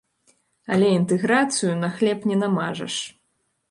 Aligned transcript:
Але 0.75 0.87
інтэграцыю 1.01 1.79
на 1.85 1.93
хлеб 2.01 2.29
не 2.33 2.43
намажаш. 2.45 2.95